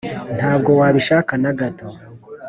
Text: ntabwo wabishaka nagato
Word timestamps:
ntabwo 0.37 0.69
wabishaka 0.79 1.31
nagato 1.41 1.85